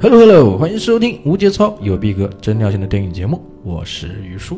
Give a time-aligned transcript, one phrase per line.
[0.00, 4.56] Hello Hello，欢迎收听无节操有逼格真尿性的电影节目，我是于叔。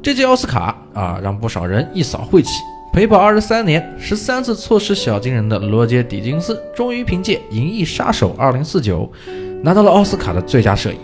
[0.00, 2.50] 这届奥斯卡啊，让不少人一扫晦气。
[2.92, 8.80] 陪跑二十三年、十三次错失小金人的罗杰·狄金斯，终于凭借《银翼杀手2049》
[9.64, 10.98] 拿到了奥斯卡的最佳摄影。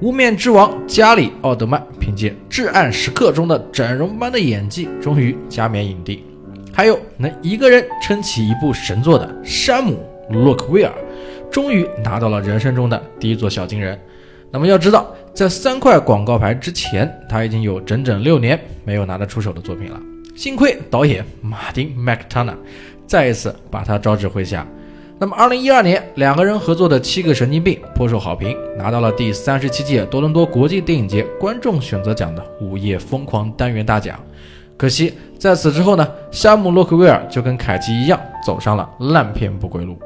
[0.00, 6.22] 无面之王加里·奥德曼凭借《至暗时刻》中的整容般的演技，终于加冕影帝。
[6.72, 9.94] 还有能一个人撑起一部神作的山姆·
[10.30, 10.92] 洛克威尔。
[11.50, 13.98] 终于拿到了人生中的第一座小金人。
[14.50, 20.00] 那么要知道，在三块广告牌之前，他已经有整整六年没有拿得出手的作品了。
[20.36, 22.54] 幸亏导演马丁·麦克塔纳
[23.06, 24.66] 再一次把他招至麾下。
[25.18, 34.18] 那么，二零一二年两个人合作的《七个神经病》颇受好评，拿到了第三十七届多伦多国际电影节观众选择奖的午夜疯狂单元大奖。
[34.76, 39.98] 可惜在此之后呢，山姆·洛克威尔就跟凯奇一样，走上了烂片不归路。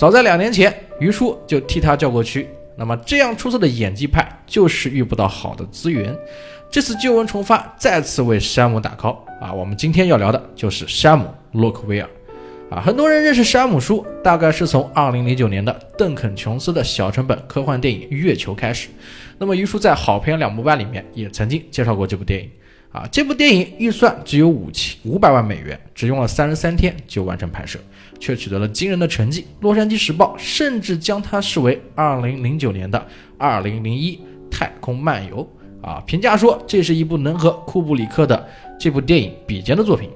[0.00, 2.48] 早在两年前，于叔就替他叫过去。
[2.74, 6.16] 那么这样出色的演技派，就是遇不到好的资源。
[6.70, 9.52] 这次旧闻重发，再次为山姆打 call 啊！
[9.52, 12.08] 我们今天要聊的就是山姆·洛克威尔
[12.70, 12.80] 啊。
[12.80, 18.88] 很多人认识山姆叔，大概是从2009年的邓肯·琼斯的小成本科幻电影《月球》开始。
[19.36, 22.50] 那么于叔在好片两部半里面也曾经介绍过这部电影。
[22.92, 27.78] 啊，这部电影预算只有五千五百万美元，只用了三十三天就完成拍摄，
[28.18, 29.46] 却取得了惊人的成绩。
[29.60, 32.98] 洛杉矶时报甚至将它视为二零零九年的
[33.38, 35.48] 《二零零一太空漫游》
[35.86, 40.10] 啊，评价说这是一部能和库布里克的这部电影比肩的作品。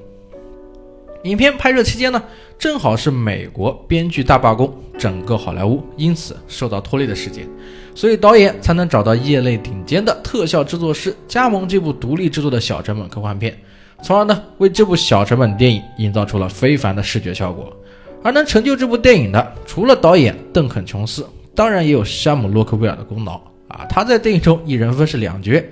[1.25, 2.23] 影片拍摄期间呢，
[2.59, 7.49] 正好是美国编剧大罢工，整个好莱坞因此受到拖累的时间。
[7.95, 13.57] 所以导演才能找到业内顶尖的特效制作师加盟这部独立制作的小成本科幻片，
[14.03, 17.75] 从而呢为这部小成本电影营造出了非凡的视觉效果。
[18.23, 23.35] 而能成就这部电影的，除了导演邓肯·琼斯，当然也有山姆·洛克威尔的功劳
[23.69, 23.87] 啊！
[23.89, 25.63] 他在电影中一人分饰两角，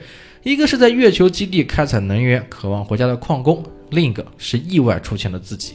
[0.43, 5.75] 一个是在月球基地开采能源、渴望回家的矿工，另一个是意外出现的自己。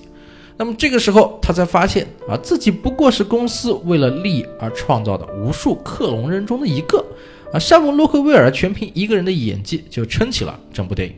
[0.58, 7.06] 那么这个时候，他才发现啊，自己不过是公司为了利益而创造的无数克隆人中的一个。
[7.54, 11.16] 啊，山姆·洛克威尔全凭一个人的演技就撑起了整部电影。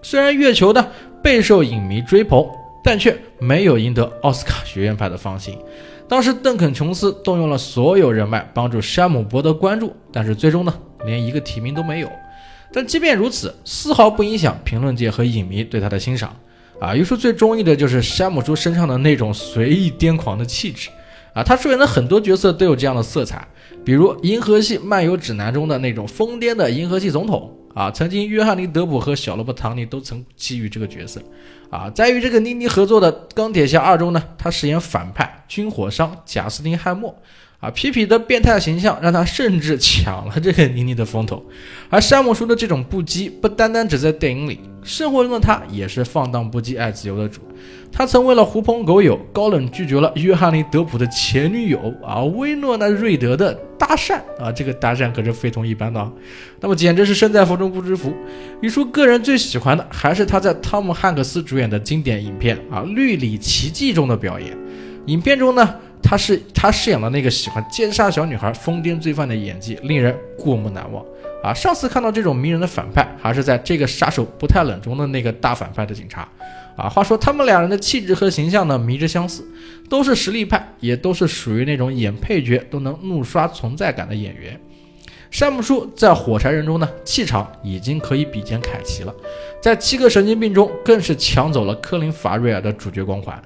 [0.00, 0.86] 虽然《月球》呢
[1.22, 2.46] 备受影迷追捧，
[2.82, 5.58] 但却没有赢得奥斯卡学院派的芳心。
[6.08, 10.72] 当时邓肯·琼斯动用了所有人脉帮助山姆博得关注，但是最终呢
[11.04, 12.08] 连一个提名都没有。
[12.72, 16.34] 但即便如此，丝毫不影响评论界和影迷对他的欣赏。
[16.80, 20.88] 啊，于叔最中意的就是山姆叔身上的那种随意癫狂的气质，
[21.34, 23.44] 啊，他出演的很多角色都有这样的色彩，
[23.84, 31.20] 比如《银河系漫游指南》中的那种疯癫的银河系总统，啊，曾经约翰尼·德普和小罗伯·唐尼都曾觊觎这个角色，
[31.68, 37.12] 啊，在与这个妮妮合作的《钢铁侠二》中呢，他饰演反派军火商贾斯汀·汉默。
[37.60, 41.44] 啊，皮皮的变态形象让他甚至抢了这个妮妮的风头，
[41.90, 47.40] 而山姆叔的这种不羁不单单只在电影里，生活中的他也是放荡不羁、爱自由的主。
[47.90, 56.12] 他曾为了狐朋狗友，高冷拒绝了约翰尼·德普的前女友啊威诺娜·瑞德的搭讪啊，这个搭讪可是非同一般的，
[56.60, 58.14] 那么简直是身在福中不知福。
[58.60, 64.56] 李叔个人最喜欢的还是他在汤姆·汉克斯主演的经典影片啊《绿里奇迹》中的表演，
[65.08, 65.74] 影片中呢。
[66.00, 71.04] 他是他饰演的那个喜欢奸杀小女孩、疯癫罪犯的演技，令人过目难忘
[71.42, 71.52] 啊！
[71.52, 76.26] 上次看到这种迷人的反派，还是在这个杀手不太冷中的那个大反派的警察
[76.76, 76.88] 啊。
[76.88, 79.44] 话说他们两人的气质和形象呢，迷之相似，
[79.90, 84.58] 都是实力派，也都是属于那种演配角都能怒刷存在感的演员。
[85.30, 89.12] 山姆叔在《火柴人》中呢，气场已经可以比肩凯奇了，
[89.60, 93.38] 在《七个神经病》中更是抢走了科林·法瑞尔的主角光环。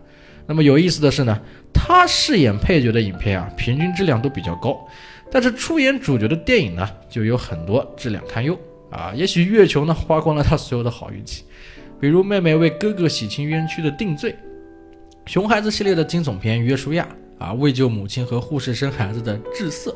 [0.46, 1.40] 那么有意思的是呢，
[1.72, 4.86] 他饰演配角的影片啊，平均质量都比较高，
[5.30, 8.58] 但是出演主角的电影呢，就有很多质量堪忧
[8.90, 9.12] 啊。
[9.14, 11.44] 也许月球呢花光了他所有的好运气，
[12.00, 14.34] 比如妹妹为哥哥洗清冤屈的定罪，
[15.26, 17.08] 熊孩子系列的惊悚片约书亚
[17.38, 19.94] 啊，为救母亲和护士生孩子的致色，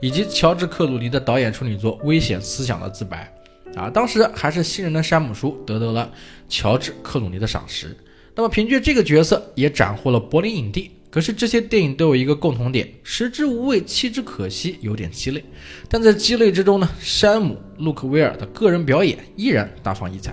[0.00, 3.30] 以及乔治克鲁尼的导演处女作危险思想的自白
[3.74, 6.10] 啊，当时还是新人的山姆叔得到了
[6.48, 7.96] 乔治克鲁尼的赏识。
[8.40, 10.90] 那么凭借这个角色也斩获了柏林影帝。
[11.10, 15.44] 可是这些电影都有一个共同点：食之无味，弃之可惜，有点鸡肋。
[15.90, 17.54] 但在鸡肋之中呢，山姆·
[17.84, 20.32] 路克威尔的个人表演依然大放异彩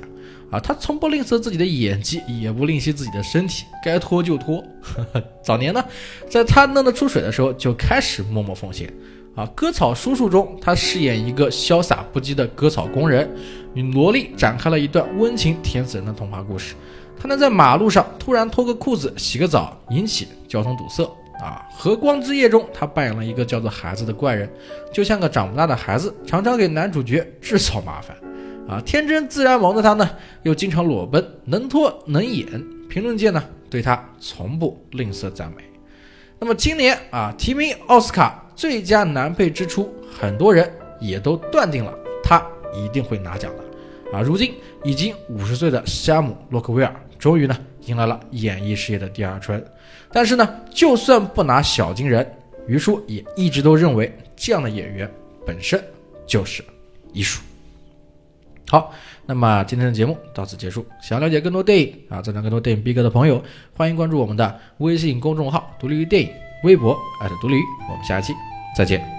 [0.50, 0.58] 啊！
[0.58, 4.64] 他从不吝啬自己的演技，也不吝惜自己的身体，该脱就拖。
[5.44, 5.84] 早年呢，
[6.30, 8.88] 在他弄得出水的时候就开始默默奉献
[9.36, 9.44] 啊！
[9.54, 13.30] 《割草叔叔》中，他饰演一个潇洒不羁的割草工人，
[13.74, 16.74] 与萝莉展开了一段温情甜死人的童话故事。
[17.20, 21.04] 他能在马路上突然脱个裤子洗个澡，引起交通堵塞
[21.40, 24.50] 啊，《和光之夜》中他扮演了一个叫做孩子的怪人，
[24.92, 28.16] 就像个长不大的孩子，常常给男主角制造麻烦。
[28.68, 30.10] 啊，天真自然萌的他呢，
[30.44, 32.46] 又经常裸奔，能脱能演，
[32.90, 35.64] 评论界呢对他从不吝啬赞美。
[36.38, 40.70] 那么今年啊，提名奥斯卡最佳男配之初，很多人
[41.00, 43.64] 也都断定了他一定会拿奖的。
[44.18, 44.54] 啊，如今
[44.84, 49.64] 已经五十岁的山姆洛克威尔，终于呢迎来了演艺事业的第二春。
[50.12, 52.26] 但是呢，就算不拿小金人，
[52.68, 55.10] 于叔也一直都认为这样的演员
[55.46, 55.84] 本身
[56.26, 56.64] 就是
[57.14, 57.42] 艺术。
[58.70, 58.94] 好，
[59.26, 60.86] 那么今天的节目到此结束。
[61.02, 63.42] 想了解更多电影啊，增长更多电影逼格的朋友，
[63.76, 66.30] 欢迎关注我们的微信公众号“独立于电影”，
[66.64, 66.98] 微博
[67.42, 67.62] 独立于。
[67.90, 68.34] 我们下期
[68.76, 69.17] 再见。